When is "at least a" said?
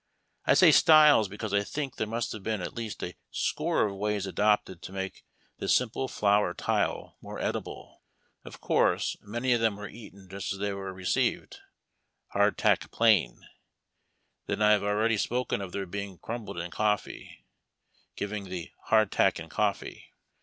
2.59-3.13